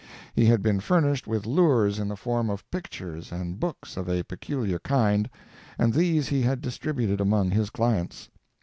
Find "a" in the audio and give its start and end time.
4.09-4.23